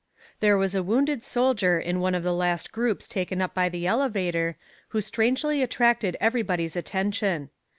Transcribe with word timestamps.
There 0.39 0.57
was 0.57 0.73
a 0.73 0.81
wounded 0.81 1.23
soldier 1.23 1.79
in 1.79 1.99
one 1.99 2.15
of 2.15 2.23
the 2.23 2.33
last 2.33 2.71
groups 2.71 3.07
taken 3.07 3.39
up 3.39 3.53
by 3.53 3.69
the 3.69 3.85
elevator 3.85 4.57
who 4.87 4.99
strangely 4.99 5.61
attracted 5.61 6.17
everybody's 6.19 6.75
attention. 6.75 7.51